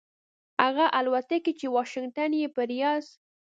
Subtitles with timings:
[0.63, 3.05] هغه الوتکې چې واشنګټن یې پر ریاض